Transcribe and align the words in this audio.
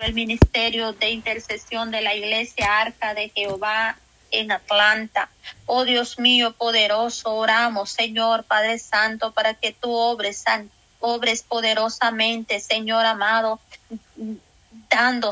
el 0.00 0.14
ministerio 0.14 0.92
de 0.92 1.10
intercesión 1.10 1.90
de 1.90 2.02
la 2.02 2.14
iglesia 2.14 2.80
Arca 2.80 3.14
de 3.14 3.28
Jehová 3.30 3.98
en 4.30 4.52
Atlanta. 4.52 5.28
Oh 5.66 5.84
Dios 5.84 6.18
mío 6.18 6.52
poderoso, 6.52 7.34
oramos, 7.34 7.90
Señor 7.90 8.44
Padre 8.44 8.78
Santo, 8.78 9.32
para 9.32 9.54
que 9.54 9.72
tú 9.72 9.92
obres, 9.92 10.44
obres 11.00 11.42
poderosamente, 11.42 12.60
Señor 12.60 13.04
amado, 13.06 13.60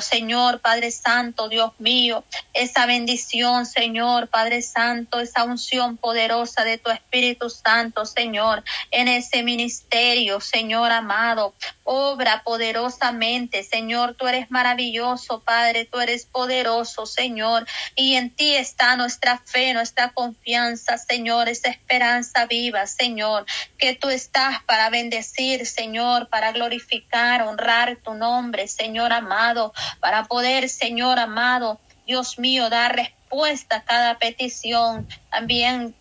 Señor 0.01 0.61
Padre 0.61 0.91
Santo, 0.91 1.49
Dios 1.49 1.73
mío, 1.79 2.25
esa 2.55 2.87
bendición, 2.87 3.67
Señor 3.67 4.29
Padre 4.29 4.63
Santo, 4.63 5.21
esa 5.21 5.45
unción 5.45 5.97
poderosa 5.97 6.65
de 6.65 6.79
tu 6.79 6.91
Espíritu 6.91 7.51
Santo, 7.51 8.07
Señor, 8.07 8.65
en 8.91 9.09
ese 9.09 9.43
ministerio, 9.43 10.41
Señor 10.41 10.93
amado. 10.93 11.55
Obra 11.85 12.43
poderosamente, 12.45 13.63
Señor, 13.63 14.15
tú 14.15 14.29
eres 14.29 14.51
maravilloso, 14.51 15.41
Padre, 15.41 15.87
tú 15.87 16.01
eres 16.01 16.27
poderoso, 16.27 17.07
Señor, 17.07 17.67
y 17.95 18.15
en 18.15 18.31
ti 18.31 18.55
está 18.55 18.97
nuestra 18.97 19.39
fe, 19.39 19.73
nuestra 19.73 20.11
confianza, 20.11 20.99
Señor, 20.99 21.49
esa 21.49 21.69
esperanza 21.69 22.47
viva, 22.47 22.87
Señor, 22.87 23.47
que 23.79 23.95
tú 23.95 24.11
estás 24.11 24.63
para 24.65 24.91
bendecir, 24.91 25.67
Señor, 25.67 26.29
para 26.29 26.53
glorificar, 26.53 27.43
honrar 27.43 27.97
tu 27.97 28.15
nombre, 28.15 28.69
Señor 28.69 29.13
amado, 29.13 29.48
para 30.01 30.25
poder, 30.25 30.69
Señor 30.69 31.19
amado, 31.19 31.79
Dios 32.07 32.39
mío, 32.39 32.71
dar 32.71 32.97
respuesta 32.97 33.77
a 33.77 33.83
cada 33.85 34.19
petición. 34.19 35.07
También 35.31 35.95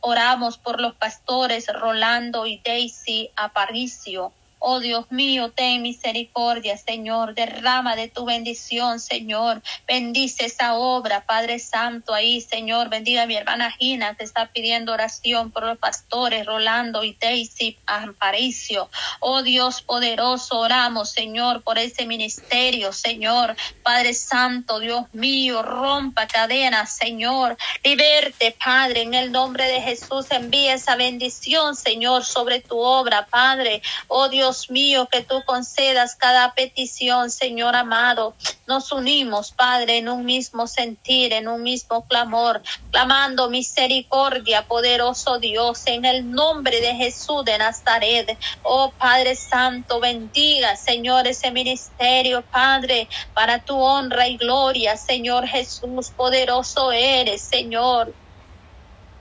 oramos 0.00 0.58
por 0.58 0.80
los 0.80 0.94
pastores 0.94 1.66
Rolando 1.68 2.46
y 2.46 2.58
Daisy 2.64 3.30
Aparicio. 3.36 4.32
Oh 4.62 4.78
Dios 4.78 5.06
mío, 5.10 5.52
ten 5.52 5.80
misericordia, 5.80 6.76
Señor. 6.76 7.34
Derrama 7.34 7.96
de 7.96 8.08
tu 8.08 8.26
bendición, 8.26 9.00
Señor. 9.00 9.62
Bendice 9.88 10.44
esa 10.44 10.74
obra, 10.74 11.24
Padre 11.24 11.58
Santo, 11.58 12.12
ahí, 12.12 12.42
Señor. 12.42 12.90
Bendiga 12.90 13.22
a 13.22 13.26
mi 13.26 13.36
hermana 13.36 13.70
Gina, 13.70 14.14
que 14.16 14.24
está 14.24 14.52
pidiendo 14.52 14.92
oración 14.92 15.50
por 15.50 15.64
los 15.64 15.78
pastores 15.78 16.44
Rolando 16.44 17.04
y 17.04 17.16
Daisy 17.18 17.78
Amparicio. 17.86 18.90
Oh 19.20 19.42
Dios 19.42 19.80
poderoso, 19.80 20.58
oramos, 20.58 21.08
Señor, 21.08 21.62
por 21.62 21.78
ese 21.78 22.04
ministerio, 22.04 22.92
Señor. 22.92 23.56
Padre 23.82 24.12
Santo, 24.12 24.78
Dios 24.78 25.06
mío, 25.14 25.62
rompa 25.62 26.26
cadenas, 26.26 26.94
Señor. 26.94 27.56
Liberte, 27.82 28.54
Padre, 28.62 29.02
en 29.02 29.14
el 29.14 29.32
nombre 29.32 29.64
de 29.68 29.80
Jesús. 29.80 30.26
Envía 30.30 30.74
esa 30.74 30.96
bendición, 30.96 31.76
Señor, 31.76 32.26
sobre 32.26 32.60
tu 32.60 32.78
obra, 32.78 33.26
Padre. 33.26 33.80
Oh 34.06 34.28
Dios 34.28 34.49
Dios 34.50 34.68
mío, 34.68 35.08
que 35.08 35.22
tú 35.22 35.44
concedas 35.46 36.16
cada 36.16 36.54
petición, 36.54 37.30
Señor 37.30 37.76
amado. 37.76 38.34
Nos 38.66 38.90
unimos, 38.90 39.52
Padre, 39.52 39.98
en 39.98 40.08
un 40.08 40.24
mismo 40.24 40.66
sentir, 40.66 41.32
en 41.32 41.46
un 41.46 41.62
mismo 41.62 42.04
clamor, 42.08 42.60
clamando 42.90 43.48
misericordia, 43.48 44.66
poderoso 44.66 45.38
Dios, 45.38 45.82
en 45.86 46.04
el 46.04 46.28
nombre 46.28 46.80
de 46.80 46.96
Jesús 46.96 47.44
de 47.44 47.58
Nazaret. 47.58 48.36
Oh 48.64 48.90
Padre 48.98 49.36
Santo, 49.36 50.00
bendiga, 50.00 50.74
Señor, 50.74 51.28
ese 51.28 51.52
ministerio, 51.52 52.42
Padre, 52.42 53.08
para 53.32 53.60
tu 53.60 53.76
honra 53.76 54.26
y 54.26 54.36
gloria, 54.36 54.96
Señor 54.96 55.46
Jesús, 55.46 56.10
poderoso 56.10 56.90
eres, 56.90 57.40
Señor. 57.40 58.12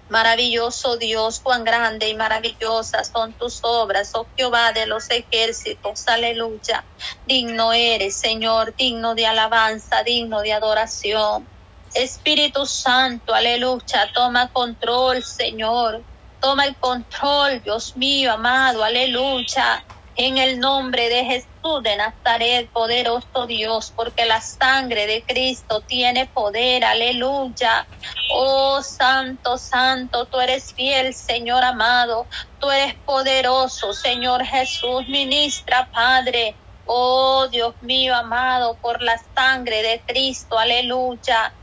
Maravilloso 0.10 0.98
Dios, 0.98 1.42
cuán 1.42 1.64
grande 1.66 2.10
y 2.10 2.16
maravillosas 2.16 3.12
son 3.14 3.36
tus 3.36 3.60
obras, 3.64 4.12
oh 4.16 4.32
Jehová 4.38 4.74
de 4.74 4.88
los 4.88 5.10
ejércitos, 5.12 6.08
aleluya. 6.08 6.88
Digno 7.26 7.74
eres, 7.74 8.20
Señor, 8.20 8.76
digno 8.78 9.16
de 9.16 9.28
alabanza, 9.28 10.04
digno 10.04 10.42
de 10.42 10.54
adoración. 10.54 11.50
Espíritu 11.94 12.66
Santo, 12.68 13.34
aleluya, 13.36 14.12
toma 14.14 14.50
control, 14.52 15.24
Señor. 15.24 16.06
Toma 16.40 16.66
el 16.66 16.78
control, 16.80 17.62
Dios 17.64 17.96
mío, 17.98 18.34
amado, 18.34 18.84
aleluya 18.84 19.86
en 20.20 20.38
el 20.38 20.60
nombre 20.60 21.08
de 21.08 21.24
Jesús 21.24 21.82
de 21.82 21.96
Nazaret, 21.96 22.70
poderoso 22.74 23.48
Dios, 23.48 23.94
porque 23.96 24.26
la 24.26 24.42
sangre 24.42 25.08
de 25.08 25.24
Cristo 25.26 25.84
tiene 25.88 26.28
poder, 26.28 26.84
aleluya. 26.84 27.90
Oh 28.34 28.82
Santo, 28.84 29.58
Santo, 29.58 30.28
tú 30.28 30.42
eres 30.42 30.74
fiel, 30.76 31.14
Señor 31.16 31.64
amado, 31.64 32.28
tú 32.60 32.70
eres 32.70 32.96
poderoso, 33.06 33.94
Señor 33.94 34.46
Jesús, 34.46 35.08
ministra, 35.08 35.90
Padre. 35.94 36.60
Oh 36.84 37.48
Dios 37.50 37.76
mío 37.80 38.14
amado, 38.14 38.78
por 38.82 39.02
la 39.02 39.18
sangre 39.34 39.84
de 39.84 40.04
Cristo, 40.06 40.60
aleluya 40.60 41.54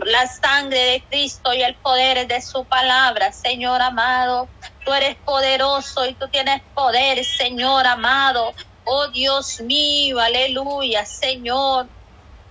la 0.00 0.26
sangre 0.26 0.78
de 0.78 1.04
Cristo 1.08 1.52
y 1.52 1.62
el 1.62 1.74
poder 1.76 2.26
de 2.26 2.40
su 2.40 2.64
palabra, 2.64 3.32
Señor 3.32 3.82
amado. 3.82 4.48
Tú 4.84 4.92
eres 4.92 5.16
poderoso 5.16 6.06
y 6.06 6.14
tú 6.14 6.28
tienes 6.28 6.62
poder, 6.74 7.24
Señor 7.24 7.86
amado. 7.86 8.54
Oh 8.84 9.08
Dios 9.08 9.60
mío, 9.60 10.18
aleluya, 10.18 11.04
Señor. 11.04 11.88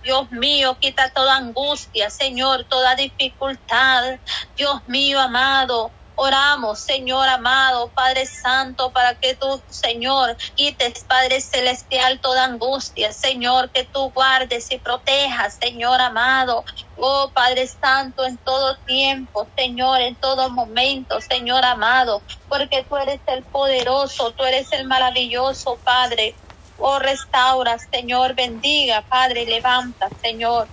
Dios 0.02 0.30
mío, 0.32 0.76
quita 0.80 1.12
toda 1.12 1.36
angustia, 1.36 2.10
Señor, 2.10 2.64
toda 2.64 2.96
dificultad. 2.96 4.18
Dios 4.56 4.82
mío, 4.88 5.20
amado, 5.20 5.90
Oramos, 6.14 6.80
Señor 6.80 7.26
amado, 7.28 7.90
Padre 7.94 8.26
Santo, 8.26 8.92
para 8.92 9.14
que 9.14 9.34
tú, 9.34 9.62
Señor, 9.68 10.36
quites, 10.54 11.04
Padre 11.04 11.40
Celestial, 11.40 12.20
toda 12.20 12.44
angustia, 12.44 13.12
Señor, 13.12 13.70
que 13.70 13.84
tú 13.84 14.10
guardes 14.10 14.70
y 14.70 14.78
protejas, 14.78 15.56
Señor 15.60 16.00
amado. 16.00 16.64
Oh 16.96 17.30
Padre 17.34 17.66
Santo, 17.66 18.24
en 18.24 18.38
todo 18.38 18.76
tiempo, 18.84 19.48
Señor, 19.56 20.02
en 20.02 20.16
todo 20.16 20.50
momento, 20.50 21.20
Señor 21.20 21.64
amado, 21.64 22.22
porque 22.48 22.84
tú 22.88 22.96
eres 22.96 23.20
el 23.26 23.44
poderoso, 23.44 24.32
tú 24.32 24.44
eres 24.44 24.70
el 24.72 24.86
maravilloso, 24.86 25.80
Padre. 25.82 26.36
Oh, 26.76 26.98
restaura, 26.98 27.78
Señor, 27.78 28.34
bendiga, 28.34 29.02
Padre, 29.08 29.46
levanta, 29.46 30.08
Señor. 30.22 30.68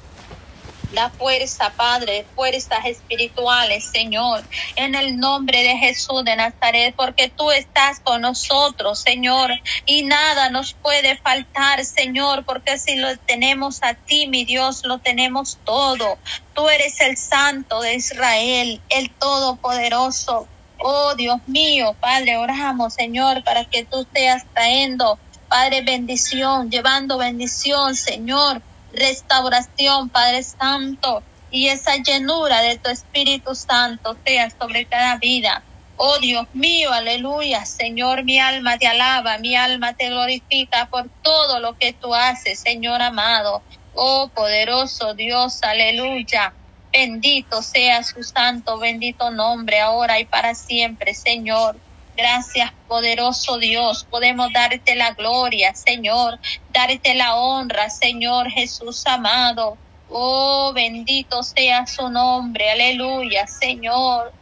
La 0.91 1.11
fuerza, 1.11 1.71
Padre, 1.75 2.25
fuerzas 2.35 2.83
espirituales, 2.85 3.85
Señor, 3.85 4.43
en 4.75 4.95
el 4.95 5.17
nombre 5.17 5.61
de 5.61 5.77
Jesús 5.77 6.25
de 6.25 6.35
Nazaret, 6.35 6.95
porque 6.95 7.29
tú 7.29 7.51
estás 7.51 7.99
con 7.99 8.21
nosotros, 8.21 8.99
Señor, 8.99 9.51
y 9.85 10.01
nada 10.03 10.49
nos 10.49 10.73
puede 10.73 11.15
faltar, 11.17 11.85
Señor, 11.85 12.43
porque 12.43 12.79
si 12.79 12.95
lo 12.95 13.15
tenemos 13.17 13.83
a 13.83 13.93
ti, 13.93 14.27
mi 14.27 14.45
Dios, 14.45 14.83
lo 14.83 14.97
tenemos 14.97 15.59
todo. 15.63 16.17
Tú 16.55 16.67
eres 16.69 16.99
el 17.01 17.17
Santo 17.17 17.81
de 17.81 17.93
Israel, 17.93 18.81
el 18.89 19.11
Todopoderoso. 19.11 20.47
Oh 20.79 21.13
Dios 21.15 21.39
mío, 21.45 21.95
Padre, 21.99 22.37
oramos, 22.37 22.95
Señor, 22.95 23.43
para 23.43 23.65
que 23.65 23.85
tú 23.85 24.07
seas 24.11 24.43
trayendo, 24.53 25.19
Padre, 25.49 25.81
bendición, 25.81 26.71
llevando 26.71 27.17
bendición, 27.17 27.95
Señor 27.95 28.63
restauración, 28.91 30.09
Padre 30.09 30.43
Santo, 30.43 31.23
y 31.49 31.67
esa 31.67 31.97
llenura 31.97 32.61
de 32.61 32.77
tu 32.79 32.89
Espíritu 32.89 33.55
Santo 33.55 34.17
sea 34.25 34.49
sobre 34.49 34.85
cada 34.87 35.17
vida. 35.17 35.65
Oh 35.95 36.17
Dios 36.19 36.45
mío, 36.53 36.93
aleluya, 36.93 37.65
Señor, 37.65 38.23
mi 38.23 38.39
alma 38.39 38.77
te 38.77 38.87
alaba, 38.87 39.37
mi 39.37 39.55
alma 39.55 39.93
te 39.95 40.07
glorifica 40.07 40.87
por 40.89 41.11
todo 41.21 41.59
lo 41.59 41.75
que 41.75 41.93
tú 41.93 42.15
haces, 42.15 42.61
Señor 42.61 43.01
amado. 43.01 43.65
Oh 43.91 44.31
poderoso 44.33 45.13
Dios, 45.13 45.59
aleluya. 45.61 46.55
Bendito 46.91 47.61
sea 47.61 48.03
su 48.03 48.23
santo, 48.23 48.79
bendito 48.79 49.29
nombre, 49.29 49.81
ahora 49.81 50.19
y 50.19 50.25
para 50.25 50.55
siempre, 50.55 51.13
Señor. 51.13 51.81
Gracias, 52.19 52.73
poderoso 52.89 53.59
Dios. 53.59 54.05
Podemos 54.09 54.51
darte 54.51 54.93
la 54.95 55.13
gloria, 55.13 55.73
Señor. 55.73 56.37
Darte 56.69 57.15
la 57.15 57.35
honra, 57.35 57.89
Señor 57.89 58.49
Jesús 58.49 59.07
amado. 59.07 59.77
Oh, 60.09 60.73
bendito 60.75 61.43
sea 61.43 61.87
su 61.87 62.09
nombre. 62.09 62.71
Aleluya, 62.71 63.47
Señor. 63.47 64.33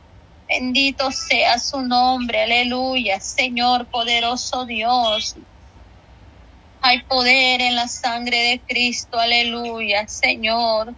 Bendito 0.47 1.11
sea 1.11 1.59
su 1.59 1.81
nombre. 1.81 2.41
Aleluya, 2.41 3.19
Señor 3.19 3.85
poderoso 3.85 4.65
Dios. 4.65 5.35
Hay 6.81 7.03
poder 7.03 7.61
en 7.61 7.75
la 7.75 7.87
sangre 7.87 8.37
de 8.37 8.59
Cristo. 8.59 9.19
Aleluya, 9.19 10.07
Señor. 10.07 10.95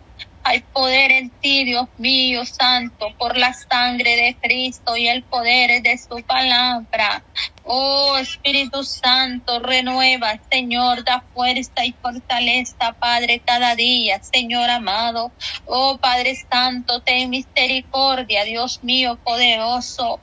Hay 0.49 0.61
poder 0.61 1.11
en 1.11 1.29
ti, 1.29 1.63
Dios 1.63 1.87
mío, 1.99 2.43
santo, 2.43 3.13
por 3.19 3.37
la 3.37 3.53
sangre 3.53 4.15
de 4.15 4.35
Cristo 4.41 4.97
y 4.97 5.07
el 5.07 5.21
poder 5.21 5.83
de 5.83 5.95
su 5.95 6.23
palabra. 6.23 7.23
Oh 7.65 8.17
Espíritu 8.17 8.83
Santo, 8.83 9.59
renueva, 9.59 10.39
Señor, 10.49 11.03
da 11.03 11.23
fuerza 11.35 11.85
y 11.85 11.91
fortaleza, 11.91 12.93
Padre, 12.99 13.43
cada 13.45 13.75
día, 13.75 14.23
Señor 14.23 14.71
amado. 14.71 15.31
Oh 15.67 15.99
Padre 15.99 16.33
Santo, 16.35 16.99
ten 17.01 17.29
misericordia, 17.29 18.43
Dios 18.43 18.83
mío, 18.83 19.19
poderoso. 19.23 20.19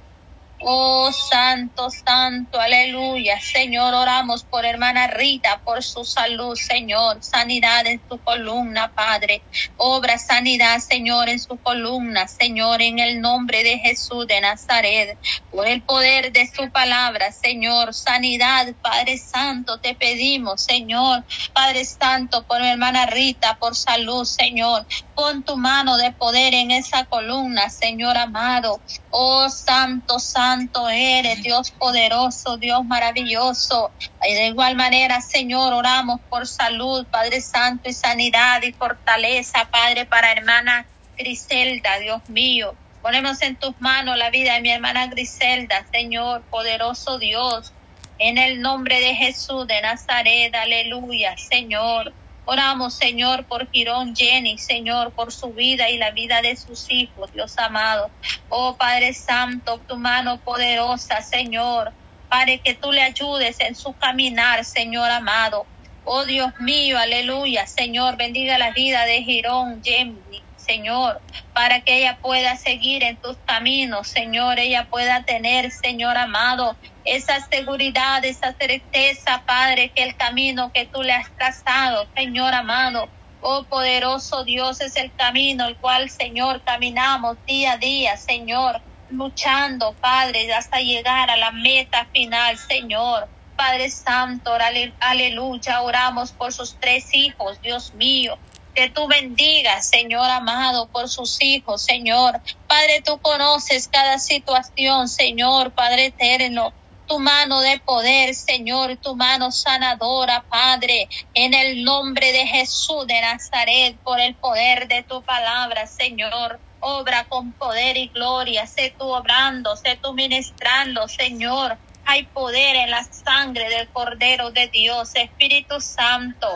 Oh, 0.58 1.12
santo, 1.12 1.90
santo, 1.90 2.58
aleluya. 2.58 3.38
Señor, 3.40 3.92
oramos 3.92 4.44
por 4.44 4.64
hermana 4.64 5.06
Rita, 5.06 5.60
por 5.62 5.82
su 5.82 6.04
salud, 6.04 6.56
Señor. 6.56 7.22
Sanidad 7.22 7.86
en 7.86 8.02
su 8.08 8.18
columna, 8.22 8.94
Padre. 8.94 9.42
Obra 9.76 10.18
sanidad, 10.18 10.78
Señor, 10.78 11.28
en 11.28 11.40
su 11.40 11.58
columna, 11.58 12.26
Señor, 12.26 12.80
en 12.80 12.98
el 13.00 13.20
nombre 13.20 13.62
de 13.64 13.78
Jesús 13.78 14.26
de 14.26 14.40
Nazaret. 14.40 15.18
Por 15.50 15.68
el 15.68 15.82
poder 15.82 16.32
de 16.32 16.46
su 16.46 16.70
palabra, 16.70 17.32
Señor. 17.32 17.92
Sanidad, 17.92 18.74
Padre 18.80 19.18
Santo, 19.18 19.78
te 19.80 19.94
pedimos, 19.94 20.62
Señor. 20.62 21.24
Padre 21.52 21.84
Santo, 21.84 22.46
por 22.46 22.62
hermana 22.62 23.04
Rita, 23.04 23.58
por 23.58 23.76
salud, 23.76 24.24
Señor. 24.24 24.86
Pon 25.16 25.42
tu 25.44 25.56
mano 25.56 25.96
de 25.96 26.12
poder 26.12 26.52
en 26.52 26.70
esa 26.70 27.06
columna, 27.06 27.70
Señor 27.70 28.18
amado. 28.18 28.82
Oh, 29.10 29.48
santo, 29.48 30.18
santo 30.18 30.90
eres, 30.90 31.42
Dios 31.42 31.70
poderoso, 31.70 32.58
Dios 32.58 32.84
maravilloso. 32.84 33.90
Y 34.28 34.34
de 34.34 34.48
igual 34.48 34.76
manera, 34.76 35.22
Señor, 35.22 35.72
oramos 35.72 36.20
por 36.28 36.46
salud, 36.46 37.06
Padre 37.06 37.40
Santo, 37.40 37.88
y 37.88 37.94
sanidad 37.94 38.62
y 38.62 38.72
fortaleza, 38.72 39.66
Padre, 39.70 40.04
para 40.04 40.32
hermana 40.32 40.84
Griselda, 41.16 41.98
Dios 41.98 42.28
mío. 42.28 42.74
Ponemos 43.00 43.40
en 43.40 43.56
tus 43.56 43.72
manos 43.80 44.18
la 44.18 44.28
vida 44.28 44.52
de 44.52 44.60
mi 44.60 44.70
hermana 44.70 45.06
Griselda, 45.06 45.86
Señor, 45.90 46.42
poderoso 46.50 47.18
Dios. 47.18 47.72
En 48.18 48.36
el 48.36 48.60
nombre 48.60 49.00
de 49.00 49.14
Jesús 49.14 49.66
de 49.66 49.80
Nazaret, 49.80 50.54
aleluya, 50.54 51.38
Señor. 51.38 52.12
Oramos, 52.48 52.94
Señor, 52.94 53.44
por 53.46 53.68
Girón 53.72 54.14
Jenny, 54.14 54.56
Señor, 54.56 55.12
por 55.12 55.32
su 55.32 55.52
vida 55.52 55.90
y 55.90 55.98
la 55.98 56.12
vida 56.12 56.42
de 56.42 56.54
sus 56.54 56.88
hijos, 56.90 57.32
Dios 57.32 57.58
amado. 57.58 58.08
Oh 58.48 58.76
Padre 58.76 59.14
Santo, 59.14 59.80
tu 59.88 59.96
mano 59.96 60.40
poderosa, 60.40 61.22
Señor. 61.22 61.92
Padre, 62.28 62.60
que 62.64 62.74
tú 62.74 62.92
le 62.92 63.02
ayudes 63.02 63.58
en 63.58 63.74
su 63.74 63.94
caminar, 63.94 64.64
Señor 64.64 65.10
amado. 65.10 65.66
Oh 66.04 66.24
Dios 66.24 66.52
mío, 66.60 66.98
aleluya, 66.98 67.66
Señor, 67.66 68.16
bendiga 68.16 68.58
la 68.58 68.70
vida 68.70 69.04
de 69.06 69.24
Girón 69.24 69.82
Jenny, 69.82 70.45
Señor, 70.66 71.20
para 71.54 71.80
que 71.80 71.98
ella 71.98 72.18
pueda 72.20 72.56
seguir 72.56 73.04
en 73.04 73.16
tus 73.16 73.36
caminos, 73.46 74.08
Señor, 74.08 74.58
ella 74.58 74.88
pueda 74.90 75.24
tener, 75.24 75.70
Señor 75.70 76.16
amado, 76.16 76.76
esa 77.04 77.40
seguridad, 77.46 78.24
esa 78.24 78.52
certeza, 78.52 79.42
Padre, 79.46 79.90
que 79.90 80.02
el 80.02 80.16
camino 80.16 80.72
que 80.72 80.86
tú 80.86 81.02
le 81.02 81.12
has 81.12 81.30
trazado, 81.36 82.06
Señor 82.16 82.52
amado, 82.52 83.08
oh 83.40 83.62
poderoso 83.64 84.42
Dios, 84.42 84.80
es 84.80 84.96
el 84.96 85.14
camino 85.14 85.66
el 85.66 85.76
cual, 85.76 86.10
Señor, 86.10 86.62
caminamos 86.62 87.36
día 87.46 87.72
a 87.72 87.78
día, 87.78 88.16
Señor, 88.16 88.80
luchando, 89.10 89.94
Padre, 90.00 90.52
hasta 90.52 90.80
llegar 90.80 91.30
a 91.30 91.36
la 91.36 91.52
meta 91.52 92.06
final, 92.12 92.58
Señor. 92.58 93.28
Padre 93.56 93.88
Santo, 93.88 94.52
aleluya, 95.00 95.80
oramos 95.80 96.32
por 96.32 96.52
sus 96.52 96.76
tres 96.78 97.14
hijos, 97.14 97.58
Dios 97.62 97.94
mío, 97.94 98.36
que 98.76 98.90
tú 98.90 99.08
bendigas, 99.08 99.88
Señor 99.88 100.30
amado, 100.30 100.86
por 100.88 101.08
sus 101.08 101.42
hijos, 101.42 101.82
Señor. 101.82 102.40
Padre, 102.68 103.02
tú 103.04 103.18
conoces 103.18 103.88
cada 103.88 104.18
situación, 104.18 105.08
Señor, 105.08 105.72
Padre 105.72 106.06
eterno 106.06 106.72
tu 107.06 107.18
mano 107.18 107.60
de 107.60 107.78
poder, 107.78 108.34
Señor, 108.34 108.96
tu 108.96 109.14
mano 109.14 109.50
sanadora, 109.52 110.44
Padre, 110.48 111.08
en 111.34 111.54
el 111.54 111.84
nombre 111.84 112.32
de 112.32 112.46
Jesús 112.46 113.06
de 113.06 113.20
Nazaret, 113.20 113.96
por 114.02 114.20
el 114.20 114.34
poder 114.34 114.88
de 114.88 115.02
tu 115.02 115.22
palabra, 115.22 115.86
Señor. 115.86 116.58
Obra 116.80 117.24
con 117.24 117.52
poder 117.52 117.96
y 117.96 118.08
gloria, 118.08 118.66
sé 118.66 118.94
tú 118.96 119.04
obrando, 119.06 119.76
sé 119.76 119.98
tú 120.00 120.12
ministrando, 120.14 121.08
Señor. 121.08 121.78
Hay 122.04 122.24
poder 122.24 122.76
en 122.76 122.90
la 122.90 123.02
sangre 123.04 123.68
del 123.68 123.88
Cordero 123.88 124.50
de 124.50 124.68
Dios, 124.68 125.10
Espíritu 125.14 125.80
Santo. 125.80 126.46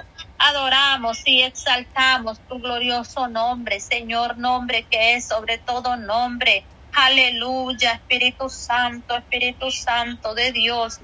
Adoramos 0.41 1.23
y 1.27 1.43
exaltamos 1.43 2.43
tu 2.49 2.61
glorioso 2.61 3.29
nombre, 3.29 3.81
Señor, 3.81 4.39
nombre 4.39 4.89
que 4.91 5.17
es 5.17 5.29
sobre 5.29 5.59
todo 5.59 5.97
nombre 5.97 6.65
Aleluya, 6.93 7.95
Espíritu 7.95 8.51
Santo, 8.51 9.17
Espíritu 9.17 9.71
Santo 9.71 10.35
de 10.35 10.53
Dios. 10.53 11.01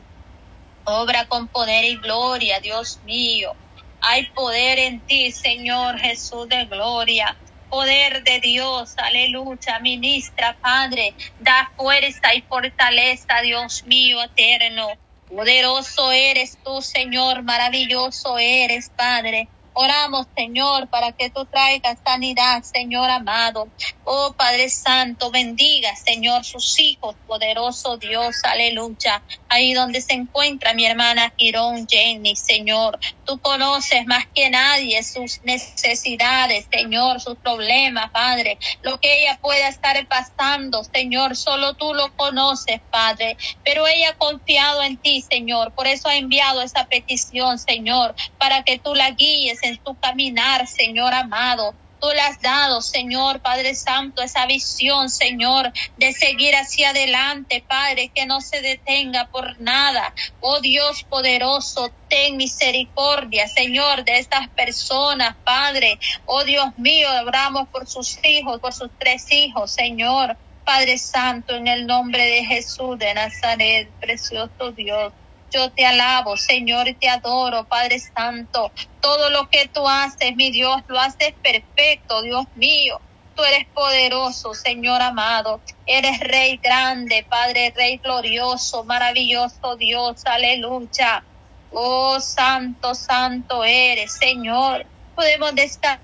Obra 0.84 1.26
con 1.26 1.48
poder 1.48 1.84
y 1.84 1.96
gloria, 2.00 2.60
Dios 2.60 3.00
mío. 3.02 3.56
Hay 4.00 4.26
poder 4.32 4.78
en 4.80 5.04
ti, 5.06 5.32
Señor 5.32 5.98
Jesús 6.00 6.48
de 6.48 6.66
gloria. 6.66 7.38
Poder 7.68 8.24
de 8.24 8.40
Dios, 8.40 8.94
aleluya, 8.98 9.80
ministra, 9.80 10.58
Padre, 10.60 11.16
da 11.38 11.72
fuerza 11.76 12.34
y 12.34 12.42
fortaleza, 12.42 13.40
Dios 13.42 13.84
mío 13.86 14.22
eterno. 14.22 14.88
Poderoso 15.28 16.12
eres 16.12 16.58
tú, 16.62 16.80
Señor, 16.82 17.42
maravilloso 17.42 18.38
eres, 18.38 18.90
Padre. 18.96 19.50
Oramos, 19.72 20.26
Señor, 20.34 20.88
para 20.88 21.12
que 21.12 21.30
tú 21.30 21.44
traigas 21.46 21.98
sanidad, 22.04 22.62
Señor 22.62 23.10
amado. 23.10 23.68
Oh 24.08 24.34
Padre 24.38 24.70
Santo, 24.70 25.32
bendiga, 25.32 25.96
Señor, 25.96 26.44
sus 26.44 26.78
hijos, 26.78 27.16
poderoso 27.26 27.96
Dios, 27.96 28.36
aleluya. 28.44 29.20
Ahí 29.48 29.74
donde 29.74 30.00
se 30.00 30.12
encuentra 30.12 30.74
mi 30.74 30.86
hermana 30.86 31.34
Girón 31.36 31.88
Jenny, 31.88 32.36
Señor. 32.36 33.00
Tú 33.24 33.40
conoces 33.40 34.06
más 34.06 34.26
que 34.32 34.48
nadie 34.48 35.02
sus 35.02 35.42
necesidades, 35.42 36.68
Señor, 36.70 37.20
sus 37.20 37.36
problemas, 37.38 38.12
Padre. 38.12 38.60
Lo 38.82 39.00
que 39.00 39.22
ella 39.22 39.40
pueda 39.42 39.66
estar 39.66 39.96
pasando, 40.06 40.84
Señor, 40.84 41.36
solo 41.36 41.74
tú 41.74 41.92
lo 41.92 42.14
conoces, 42.14 42.80
Padre. 42.88 43.36
Pero 43.64 43.88
ella 43.88 44.10
ha 44.10 44.16
confiado 44.16 44.84
en 44.84 44.98
ti, 44.98 45.20
Señor. 45.20 45.74
Por 45.74 45.88
eso 45.88 46.08
ha 46.08 46.14
enviado 46.14 46.62
esa 46.62 46.84
petición, 46.84 47.58
Señor, 47.58 48.14
para 48.38 48.62
que 48.62 48.78
tú 48.78 48.94
la 48.94 49.10
guíes 49.10 49.64
en 49.64 49.78
tu 49.78 49.96
caminar, 49.98 50.68
Señor 50.68 51.12
amado. 51.12 51.74
Tú 52.00 52.08
le 52.08 52.20
has 52.20 52.40
dado, 52.40 52.82
Señor 52.82 53.40
Padre 53.40 53.74
Santo, 53.74 54.22
esa 54.22 54.46
visión, 54.46 55.08
Señor, 55.08 55.72
de 55.96 56.12
seguir 56.12 56.54
hacia 56.54 56.90
adelante, 56.90 57.64
Padre, 57.66 58.10
que 58.14 58.26
no 58.26 58.40
se 58.40 58.60
detenga 58.60 59.28
por 59.28 59.58
nada. 59.60 60.14
Oh 60.40 60.60
Dios 60.60 61.04
poderoso, 61.04 61.90
ten 62.08 62.36
misericordia, 62.36 63.48
Señor, 63.48 64.04
de 64.04 64.18
estas 64.18 64.48
personas, 64.50 65.36
Padre. 65.44 65.98
Oh 66.26 66.44
Dios 66.44 66.76
mío, 66.76 67.08
oramos 67.24 67.68
por 67.68 67.86
sus 67.86 68.18
hijos, 68.24 68.60
por 68.60 68.74
sus 68.74 68.90
tres 68.98 69.30
hijos, 69.32 69.70
Señor. 69.72 70.36
Padre 70.64 70.98
Santo, 70.98 71.54
en 71.54 71.68
el 71.68 71.86
nombre 71.86 72.24
de 72.24 72.44
Jesús 72.44 72.98
de 72.98 73.14
Nazaret, 73.14 73.88
precioso 74.00 74.72
Dios. 74.72 75.12
Yo 75.50 75.72
te 75.72 75.86
alabo, 75.86 76.36
Señor, 76.36 76.88
y 76.88 76.94
te 76.94 77.08
adoro, 77.08 77.66
Padre 77.66 77.98
Santo. 78.00 78.72
Todo 79.00 79.30
lo 79.30 79.48
que 79.48 79.68
tú 79.68 79.88
haces, 79.88 80.34
mi 80.36 80.50
Dios, 80.50 80.82
lo 80.88 80.98
haces 80.98 81.34
perfecto, 81.42 82.22
Dios 82.22 82.46
mío. 82.54 83.00
Tú 83.34 83.44
eres 83.44 83.66
poderoso, 83.72 84.54
Señor 84.54 85.02
amado. 85.02 85.62
Eres 85.84 86.20
Rey 86.20 86.58
grande, 86.58 87.26
Padre, 87.28 87.72
Rey 87.76 87.98
glorioso, 87.98 88.84
maravilloso 88.84 89.76
Dios. 89.76 90.22
Aleluya. 90.24 91.24
Oh, 91.70 92.18
santo, 92.20 92.94
santo 92.94 93.62
eres, 93.64 94.16
Señor. 94.16 94.86
Podemos 95.14 95.54
descansar. 95.54 96.00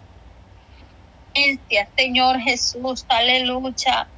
Señor 1.96 2.38
Jesús, 2.40 3.06
aleluya 3.08 4.08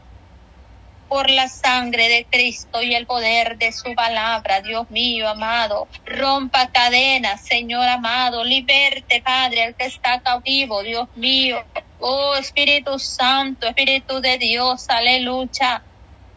por 1.09 1.31
la 1.31 1.49
sangre 1.49 2.09
de 2.09 2.27
Cristo 2.31 2.83
y 2.83 2.95
el 2.95 3.07
poder 3.07 3.59
de 3.59 3.73
su 3.73 3.95
palabra, 3.95 4.61
Dios 4.61 4.91
mío 4.91 5.29
amado. 5.29 5.89
Rompa 6.05 6.71
cadenas, 6.71 7.41
Señor 7.43 7.87
amado. 7.89 8.45
Liberte, 8.45 9.23
Padre, 9.23 9.65
al 9.65 9.75
que 9.75 9.87
está 9.87 10.21
cautivo, 10.21 10.83
Dios 10.83 11.09
mío. 11.17 11.65
Oh 12.01 12.37
Espíritu 12.37 12.99
Santo, 12.99 13.67
Espíritu 13.67 14.21
de 14.21 14.39
Dios, 14.39 14.89
aleluya. 14.89 15.83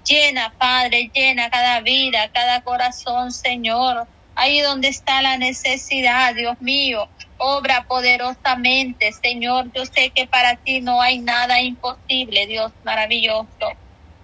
Llena, 0.05 0.53
Padre, 0.57 1.11
llena 1.13 1.49
cada 1.49 1.81
vida, 1.81 2.29
cada 2.31 2.61
corazón, 2.61 3.31
Señor. 3.31 4.07
Ahí 4.35 4.61
donde 4.61 4.87
está 4.87 5.21
la 5.21 5.37
necesidad, 5.37 6.35
Dios 6.35 6.61
mío. 6.61 7.09
Obra 7.39 7.85
poderosamente, 7.87 9.11
Señor. 9.11 9.71
Yo 9.73 9.85
sé 9.85 10.11
que 10.11 10.27
para 10.27 10.55
ti 10.55 10.79
no 10.79 11.01
hay 11.01 11.19
nada 11.19 11.59
imposible, 11.59 12.47
Dios 12.47 12.71
maravilloso. 12.83 13.47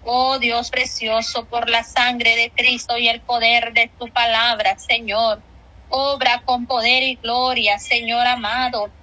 Oh 0.06 0.38
Dios 0.38 0.70
precioso, 0.70 1.46
por 1.48 1.70
la 1.70 1.82
sangre 1.82 2.36
de 2.36 2.52
Cristo 2.52 2.98
y 2.98 3.08
el 3.08 3.22
poder 3.22 3.72
de 3.72 3.90
tu 3.98 4.12
palabra, 4.12 4.78
Señor. 4.78 5.42
Obra 5.88 6.42
con 6.44 6.66
poder 6.66 7.02
y 7.02 7.16
gloria, 7.16 7.78
Señor 7.78 8.26
amado. 8.26 8.94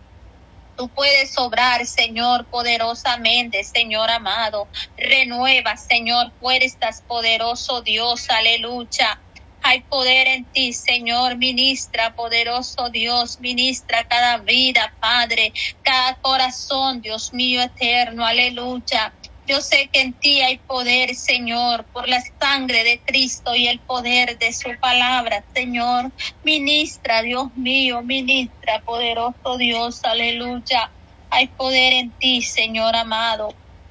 Tú 0.77 0.89
puedes 0.89 1.37
obrar, 1.37 1.85
Señor, 1.87 2.47
poderosamente, 2.49 3.63
Señor 3.63 4.11
amado. 4.11 4.69
Renueva, 4.97 5.75
Señor, 5.77 6.33
fuerzas, 6.39 7.03
poderoso 7.07 7.81
Dios, 7.81 8.29
aleluya. 8.29 9.23
Hay 9.63 9.81
poder 9.83 10.27
en 10.27 10.45
ti, 10.51 10.73
Señor. 10.73 11.37
Ministra, 11.37 12.15
poderoso 12.15 12.89
Dios. 12.91 13.39
Ministra 13.39 14.05
cada 14.07 14.39
vida, 14.39 14.95
Padre. 14.99 15.53
Cada 15.83 16.15
corazón, 16.21 17.01
Dios 17.01 17.33
mío 17.33 17.61
eterno. 17.61 18.25
Aleluya. 18.25 19.15
Yo 19.51 19.59
sé 19.59 19.89
que 19.91 19.99
en 19.99 20.13
ti 20.13 20.39
hay 20.39 20.59
poder, 20.59 21.13
Señor, 21.13 21.85
por 21.91 22.07
la 22.07 22.23
sangre 22.39 22.85
de 22.85 23.03
Cristo 23.03 23.53
y 23.53 23.67
el 23.67 23.81
poder 23.81 24.37
de 24.37 24.53
su 24.53 24.69
palabra, 24.79 25.43
Señor. 25.53 26.09
Ministra, 26.41 27.21
Dios 27.21 27.53
mío, 27.57 28.01
ministra, 28.01 28.81
poderoso 28.85 29.57
Dios, 29.57 29.99
aleluya. 30.05 30.89
Hay 31.29 31.47
poder 31.49 31.91
en 31.91 32.13
ti, 32.13 32.41
Señor 32.41 32.95
amado. 32.95 33.49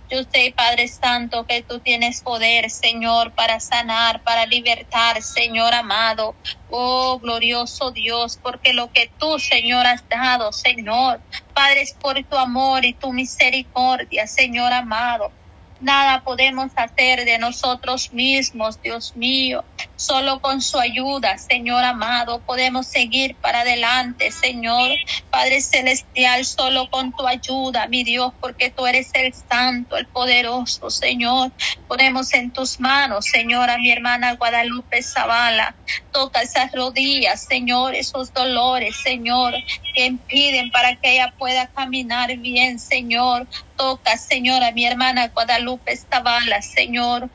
Yo 0.08 0.22
sé, 0.32 0.54
Padre 0.56 0.88
Santo, 0.88 1.44
que 1.44 1.62
tú 1.62 1.80
tienes 1.80 2.22
poder, 2.22 2.70
Señor, 2.70 3.34
para 3.34 3.60
sanar, 3.60 4.22
para 4.22 4.46
libertar, 4.46 5.22
Señor 5.22 5.74
amado. 5.74 6.36
Oh, 6.70 7.20
glorioso 7.20 7.90
Dios, 7.90 8.38
porque 8.42 8.72
lo 8.72 8.90
que 8.92 9.12
tú, 9.18 9.38
Señor, 9.38 9.86
has 9.86 10.08
dado, 10.08 10.54
Señor, 10.54 11.20
Padre, 11.52 11.82
es 11.82 11.92
por 12.00 12.24
tu 12.24 12.36
amor 12.36 12.86
y 12.86 12.94
tu 12.94 13.12
misericordia, 13.12 14.26
Señor 14.26 14.72
amado. 14.72 15.34
Nada 15.80 16.22
podemos 16.22 16.70
hacer 16.76 17.24
de 17.24 17.38
nosotros 17.38 18.12
mismos, 18.12 18.80
Dios 18.82 19.16
mío. 19.16 19.64
Solo 19.96 20.40
con 20.40 20.60
su 20.60 20.78
ayuda, 20.78 21.38
Señor 21.38 21.84
amado, 21.84 22.40
podemos 22.40 22.86
seguir 22.86 23.34
para 23.36 23.60
adelante, 23.60 24.30
Señor. 24.30 24.90
Padre 25.30 25.60
Celestial, 25.62 26.44
solo 26.44 26.90
con 26.90 27.12
tu 27.12 27.26
ayuda, 27.26 27.86
mi 27.86 28.04
Dios, 28.04 28.32
porque 28.40 28.70
tú 28.70 28.86
eres 28.86 29.10
el 29.14 29.32
santo, 29.32 29.96
el 29.96 30.06
poderoso, 30.06 30.90
Señor. 30.90 31.52
Ponemos 31.88 32.32
en 32.34 32.50
tus 32.50 32.78
manos, 32.78 33.26
Señor, 33.26 33.70
a 33.70 33.78
mi 33.78 33.90
hermana 33.90 34.34
Guadalupe 34.34 35.02
Zavala. 35.02 35.74
Toca 36.12 36.42
esas 36.42 36.72
rodillas, 36.72 37.44
Señor, 37.44 37.94
esos 37.94 38.32
dolores, 38.34 38.96
Señor, 39.02 39.54
que 39.94 40.06
impiden 40.06 40.70
para 40.70 40.96
que 40.96 41.12
ella 41.12 41.32
pueda 41.38 41.68
caminar 41.68 42.36
bien, 42.36 42.78
Señor. 42.78 43.46
Toca, 43.80 44.18
Señor, 44.18 44.62
a 44.62 44.72
mi 44.72 44.84
hermana 44.86 45.28
Guadalupe 45.34 45.96
Zavala, 45.96 46.62
Señor 46.62 47.30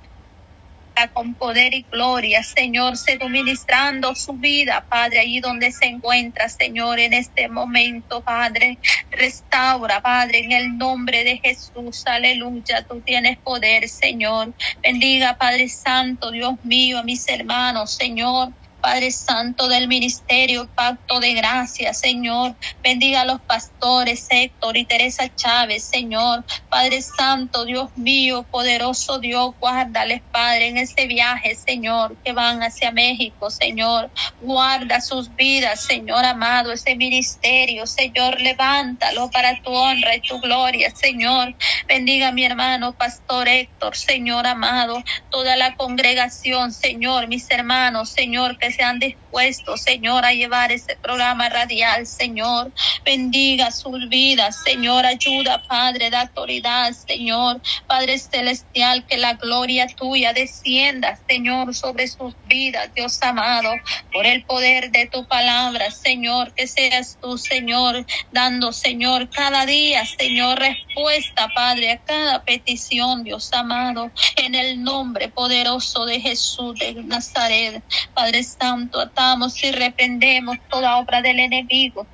con 1.14 1.36
poder 1.36 1.74
y 1.74 1.88
gloria, 1.92 2.44
Señor, 2.44 2.98
se 2.98 3.20
ministrando 3.30 4.16
su 4.16 4.34
vida, 4.34 4.88
Padre, 4.90 5.20
allí 5.20 5.42
donde 5.42 5.72
se 5.72 5.88
encuentra, 5.88 6.50
Señor, 6.50 7.00
en 7.00 7.14
este 7.14 7.50
momento, 7.50 8.24
Padre. 8.24 8.80
Restaura, 9.12 10.02
Padre, 10.02 10.40
en 10.40 10.52
el 10.54 10.78
nombre 10.78 11.24
de 11.24 11.40
Jesús, 11.44 12.04
aleluya, 12.06 12.86
tú 12.88 13.02
tienes 13.02 13.40
poder, 13.40 13.90
Señor. 13.90 14.56
Bendiga, 14.84 15.38
Padre 15.38 15.70
Santo, 15.70 16.32
Dios 16.32 16.56
mío, 16.64 17.00
a 17.00 17.04
mis 17.04 17.28
hermanos, 17.28 17.96
Señor. 17.96 18.54
Padre 18.86 19.10
Santo 19.10 19.68
del 19.68 19.88
Ministerio, 19.88 20.70
Pacto 20.76 21.20
de 21.20 21.34
Gracia, 21.34 21.92
Señor. 21.92 22.54
Bendiga 22.84 23.22
a 23.22 23.26
los 23.26 23.42
pastores 23.42 24.28
Héctor 24.30 24.78
y 24.78 24.86
Teresa 24.86 25.36
Chávez, 25.36 25.84
Señor. 25.84 26.44
Padre 26.70 27.02
Santo, 27.02 27.66
Dios 27.66 27.90
mío, 27.98 28.46
poderoso 28.52 29.18
Dios, 29.18 29.56
guárdales, 29.60 30.22
Padre, 30.32 30.68
en 30.68 30.78
este 30.78 31.08
viaje, 31.08 31.56
Señor, 31.56 32.16
que 32.24 32.34
van 32.34 32.62
hacia 32.62 32.92
México, 32.92 33.50
Señor. 33.50 34.12
Guarda 34.40 35.02
sus 35.02 35.36
vidas, 35.36 35.84
Señor 35.84 36.24
amado, 36.24 36.72
ese 36.72 36.96
ministerio, 36.96 37.88
Señor, 37.88 38.40
levántalo 38.40 39.32
para 39.32 39.60
tu 39.64 39.72
honra 39.72 40.16
y 40.16 40.22
tu 40.22 40.40
gloria, 40.40 40.96
Señor. 40.96 41.56
Bendiga 41.88 42.28
a 42.28 42.32
mi 42.32 42.46
hermano, 42.46 42.94
Pastor 42.94 43.48
Héctor, 43.48 43.98
Señor 43.98 44.46
amado, 44.46 45.04
toda 45.32 45.56
la 45.56 45.76
congregación, 45.76 46.72
Señor, 46.72 47.28
mis 47.28 47.50
hermanos, 47.50 48.10
Señor, 48.10 48.60
que 48.60 48.75
se 48.76 48.84
han 48.84 49.00
dispuesto, 49.00 49.78
Señor, 49.78 50.26
a 50.26 50.34
llevar 50.34 50.72
ese 50.72 50.96
programa 50.98 51.50
radial, 51.50 52.06
Señor. 52.06 52.72
Bendiga 53.04 53.72
sus 53.72 54.10
vidas, 54.10 54.64
Señor. 54.64 55.06
Ayuda, 55.06 55.64
Padre, 55.68 56.10
de 56.10 56.18
autoridad, 56.18 56.92
Señor. 56.92 57.62
Padre 57.88 58.18
celestial, 58.18 59.06
que 59.06 59.18
la 59.18 59.34
gloria 59.34 59.88
tuya 59.88 60.34
descienda, 60.34 61.18
Señor, 61.28 61.74
sobre 61.74 62.08
sus 62.08 62.34
vidas, 62.48 62.94
Dios 62.94 63.22
amado, 63.22 63.72
por 64.12 64.26
el 64.26 64.44
poder 64.44 64.92
de 64.92 65.08
tu 65.08 65.26
palabra, 65.26 65.92
Señor. 65.92 66.54
Que 66.54 66.68
seas 66.68 67.18
tú, 67.22 67.38
Señor, 67.38 68.06
dando, 68.32 68.74
Señor, 68.74 69.30
cada 69.30 69.66
día, 69.66 70.06
Señor, 70.06 70.60
respuesta, 70.60 71.50
Padre, 71.56 71.92
a 71.92 71.98
cada 72.00 72.44
petición, 72.44 73.24
Dios 73.24 73.52
amado, 73.54 74.12
en 74.36 74.56
el 74.56 74.84
nombre 74.84 75.30
poderoso 75.30 76.06
de 76.06 76.20
Jesús 76.20 76.78
de 76.80 76.94
Nazaret. 77.04 77.82
Padre 78.14 78.44
Santo, 78.44 78.65
atamos 79.02 79.64
y 79.64 79.72
reprendemos 79.72 80.58
toda 80.70 80.98
obra 80.98 81.22
del 81.22 81.40
enemigo, 81.40 82.06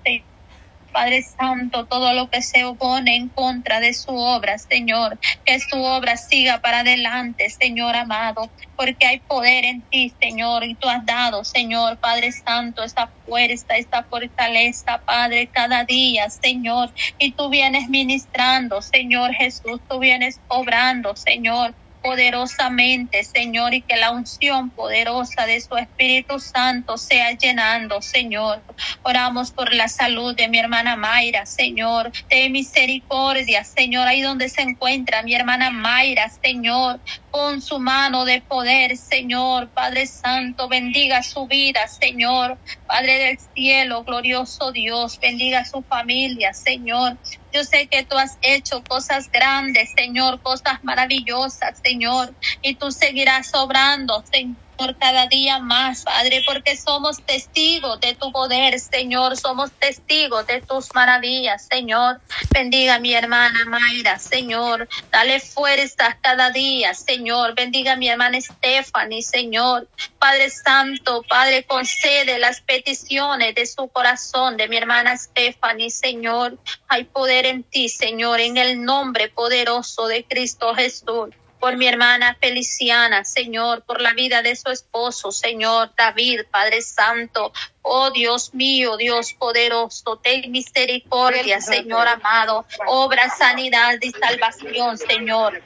Padre 0.91 1.24
Santo, 1.24 1.86
todo 1.86 2.13
lo 2.13 2.29
que 2.29 2.41
se 2.41 2.65
opone 2.65 3.15
en 3.15 3.29
contra 3.29 3.79
de 3.79 3.93
su 3.93 4.12
obra, 4.13 4.58
Señor, 4.58 5.17
que 5.46 5.60
su 5.60 5.81
obra 5.81 6.17
siga 6.17 6.60
para 6.60 6.79
adelante, 6.79 7.50
Señor 7.50 7.96
amado, 7.96 8.50
porque 8.75 9.05
hay 9.05 9.20
poder 9.20 9.63
en 9.63 9.81
ti, 9.81 10.13
Señor, 10.20 10.65
y 10.65 10.75
tú 10.75 10.89
has 10.89 11.05
dado, 11.05 11.46
Señor, 11.46 11.98
Padre 11.98 12.31
Santo, 12.31 12.84
esta 12.84 13.08
fuerza, 13.25 13.77
esta 13.77 14.03
fortaleza, 14.03 15.01
Padre, 15.05 15.48
cada 15.48 15.86
día, 15.86 16.29
Señor, 16.29 16.91
y 17.17 17.31
tú 17.31 17.50
vienes 17.50 17.88
ministrando, 17.89 18.81
Señor 18.81 19.31
Jesús, 19.34 19.79
tú 19.88 20.00
vienes 20.00 20.41
obrando, 20.50 21.15
Señor, 21.15 21.74
poderosamente, 22.01 23.24
Señor, 23.24 23.74
y 23.74 23.81
que 23.81 23.96
la 23.96 24.12
unción 24.12 24.70
poderosa 24.70 25.46
de 25.46 25.62
su 25.62 25.75
Espíritu 25.77 26.39
Santo 26.39 26.98
sea 26.98 27.31
llenando, 27.31 28.01
Señor. 28.01 28.62
Oramos 29.03 29.51
por 29.51 29.74
la 29.74 29.88
salud 29.88 30.36
de 30.36 30.48
mi 30.48 30.60
hermana 30.60 30.96
Mayra, 30.96 31.46
Señor. 31.46 32.12
De 32.29 32.50
misericordia, 32.50 33.63
Señor, 33.63 34.08
ahí 34.08 34.22
donde 34.22 34.50
se 34.50 34.62
encuentra 34.62 35.24
mi 35.24 35.36
hermana 35.36 35.70
Mayra, 35.70 36.29
Señor 36.29 37.00
con 37.31 37.62
su 37.62 37.79
mano 37.79 38.25
de 38.25 38.41
poder, 38.41 38.98
Señor. 38.98 39.70
Padre 39.70 40.05
Santo, 40.05 40.67
bendiga 40.67 41.24
su 41.24 41.48
vida, 41.48 41.88
Señor. 41.88 42.58
Padre 42.86 43.17
del 43.20 43.39
cielo, 43.39 44.03
glorioso 44.03 44.72
Dios, 44.72 45.17
bendiga 45.20 45.65
su 45.65 45.81
familia, 45.81 46.53
Señor. 46.53 47.17
Yo 47.53 47.63
sé 47.63 47.88
que 47.89 48.05
tú 48.05 48.17
has 48.17 48.38
hecho 48.41 48.84
cosas 48.86 49.29
grandes, 49.31 49.91
Señor, 49.96 50.41
cosas 50.41 50.79
maravillosas, 50.84 51.79
Señor, 51.84 52.36
y 52.62 52.75
tú 52.75 52.91
seguirás 52.91 53.53
obrando, 53.53 54.24
Señor 54.31 54.58
cada 55.00 55.27
día 55.27 55.59
más, 55.59 56.03
Padre, 56.03 56.43
porque 56.45 56.75
somos 56.77 57.21
testigos 57.23 58.00
de 58.00 58.15
tu 58.15 58.31
poder, 58.31 58.79
Señor, 58.79 59.38
somos 59.38 59.71
testigos 59.71 60.45
de 60.47 60.61
tus 60.61 60.93
maravillas, 60.93 61.67
Señor. 61.69 62.19
Bendiga 62.51 62.95
a 62.95 63.00
mi 63.00 63.13
hermana 63.13 63.65
Mayra, 63.65 64.19
Señor, 64.19 64.88
dale 65.11 65.39
fuerza 65.39 66.17
cada 66.21 66.51
día, 66.51 66.93
Señor. 66.93 67.55
Bendiga 67.55 67.93
a 67.93 67.95
mi 67.95 68.09
hermana 68.09 68.39
Stephanie, 68.41 69.21
Señor. 69.21 69.88
Padre 70.19 70.50
Santo, 70.50 71.23
Padre, 71.27 71.63
concede 71.63 72.39
las 72.39 72.61
peticiones 72.61 73.55
de 73.55 73.65
su 73.65 73.88
corazón, 73.88 74.57
de 74.57 74.67
mi 74.67 74.77
hermana 74.77 75.17
Stephanie, 75.17 75.89
Señor. 75.89 76.57
Hay 76.88 77.05
poder 77.05 77.45
en 77.45 77.63
ti, 77.63 77.89
Señor, 77.89 78.39
en 78.39 78.57
el 78.57 78.83
nombre 78.83 79.29
poderoso 79.29 80.07
de 80.07 80.23
Cristo 80.23 80.73
Jesús 80.75 81.29
por 81.62 81.77
mi 81.77 81.88
hermana 81.88 82.36
Feliciana, 82.41 83.24
Señor, 83.24 83.84
por 83.84 84.01
la 84.01 84.13
vida 84.13 84.41
de 84.41 84.56
su 84.56 84.70
esposo, 84.72 85.32
Señor 85.32 85.91
David, 85.96 86.41
Padre 86.50 86.82
Santo. 86.82 87.53
Oh 87.84 88.10
Dios 88.10 88.53
mío, 88.53 88.98
Dios 88.98 89.34
poderoso, 89.34 90.18
ten 90.18 90.51
misericordia, 90.51 91.62
Señor 91.62 92.08
amado. 92.08 92.65
Obra, 92.88 93.30
sanidad 93.30 93.94
y 94.01 94.12
salvación, 94.12 94.98
Señor. 94.98 95.62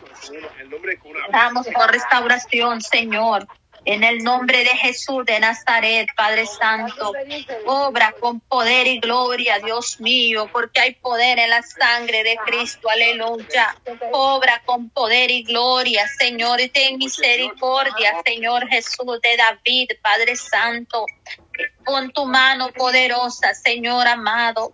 Damos 1.32 1.66
por 1.68 1.92
restauración, 1.92 2.82
Señor. 2.82 3.48
En 3.86 4.04
el 4.04 4.24
nombre 4.24 4.64
de 4.64 4.72
Jesús 4.72 5.24
de 5.26 5.40
Nazaret, 5.40 6.08
Padre 6.18 6.48
Santo, 6.48 7.14
obra 7.68 8.16
con 8.20 8.40
poder 8.40 8.88
y 8.88 9.00
gloria, 9.00 9.60
Dios 9.60 10.00
mío, 10.00 10.50
porque 10.52 10.82
hay 10.82 10.96
poder 10.96 11.38
en 11.38 11.52
la 11.52 11.62
sangre 11.62 12.24
de 12.24 12.36
Cristo, 12.46 12.90
aleluya. 12.90 13.76
Obra 14.12 14.64
con 14.66 14.90
poder 14.90 15.30
y 15.30 15.44
gloria, 15.44 16.08
Señor, 16.08 16.60
y 16.62 16.70
ten 16.70 16.98
misericordia, 16.98 18.22
Señor 18.26 18.68
Jesús 18.68 19.22
de 19.22 19.38
David, 19.38 19.92
Padre 20.02 20.36
Santo. 20.36 21.06
Con 21.86 22.12
tu 22.12 22.26
mano 22.26 22.70
poderosa, 22.74 23.54
Señor 23.54 24.08
amado, 24.08 24.74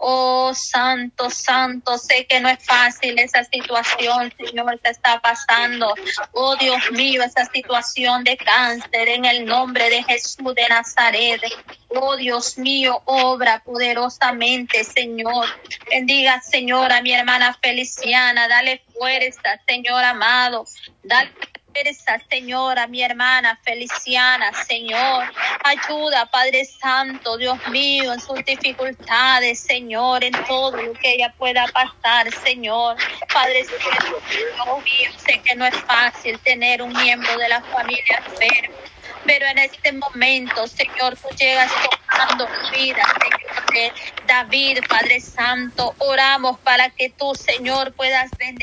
Oh, 0.00 0.52
santo, 0.54 1.28
santo, 1.28 1.98
sé 1.98 2.24
que 2.26 2.38
no 2.40 2.48
es 2.48 2.64
fácil 2.64 3.18
esa 3.18 3.42
situación, 3.44 4.32
Señor, 4.36 4.78
que 4.78 4.90
está 4.90 5.20
pasando. 5.20 5.92
Oh, 6.32 6.54
Dios 6.56 6.90
mío, 6.92 7.22
esa 7.24 7.44
situación 7.46 8.22
de 8.22 8.36
cáncer 8.36 9.08
en 9.08 9.24
el 9.24 9.44
nombre 9.44 9.90
de 9.90 10.04
Jesús 10.04 10.54
de 10.54 10.68
Nazaret. 10.68 11.42
Oh, 11.88 12.16
Dios 12.16 12.58
mío, 12.58 13.02
obra 13.06 13.60
poderosamente, 13.64 14.84
Señor. 14.84 15.46
Bendiga, 15.90 16.40
Señor, 16.42 16.92
a 16.92 17.02
mi 17.02 17.12
hermana 17.12 17.58
Feliciana. 17.60 18.46
Dale 18.46 18.82
fuerza, 18.96 19.60
Señor 19.66 20.04
amado. 20.04 20.64
Dale 21.02 21.32
fuerza, 21.72 22.20
Señor, 22.30 22.78
a 22.78 22.86
mi 22.86 23.02
hermana 23.02 23.58
Feliciana, 23.62 24.52
Señor. 24.64 25.24
Ayuda, 25.64 26.26
Padre 26.26 26.64
Santo, 26.64 27.36
Dios 27.36 27.58
mío, 27.68 28.12
en 28.12 28.20
sus 28.20 28.44
dificultades, 28.44 29.58
Señor, 29.58 30.24
en 30.24 30.32
todo 30.46 30.76
lo 30.76 30.92
que 30.94 31.14
ella 31.14 31.32
pueda 31.36 31.66
pasar, 31.68 32.30
Señor. 32.42 32.96
Padre 33.32 33.64
Santo, 33.64 34.20
Dios 34.30 34.84
mío, 34.84 35.10
sé 35.16 35.40
que 35.40 35.54
no 35.54 35.66
es 35.66 35.76
fácil 35.82 36.38
tener 36.40 36.82
un 36.82 36.92
miembro 36.92 37.36
de 37.36 37.48
la 37.48 37.62
familia 37.62 38.22
enfermo, 38.26 38.76
pero 39.24 39.46
en 39.46 39.58
este 39.58 39.92
momento, 39.92 40.66
Señor, 40.66 41.16
tú 41.16 41.28
llegas 41.36 41.70
tocando 41.82 42.48
vida, 42.72 43.02
Señor, 43.20 43.72
de 43.72 43.92
David, 44.26 44.78
Padre 44.88 45.20
Santo. 45.20 45.94
Oramos 45.98 46.58
para 46.60 46.90
que 46.90 47.10
tú, 47.10 47.34
Señor, 47.34 47.92
puedas 47.92 48.30
bendecir 48.38 48.58